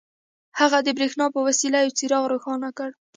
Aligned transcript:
هغه 0.59 0.77
د 0.83 0.87
برېښنا 0.97 1.25
په 1.33 1.39
وسيله 1.47 1.77
يو 1.83 1.91
څراغ 1.97 2.23
روښانه 2.33 2.69
کړ. 2.77 2.89